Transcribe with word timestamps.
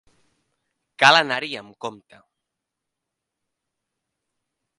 Cal 1.03 1.17
anar-hi 1.17 1.51
amb 1.59 1.75
compte. 1.85 2.23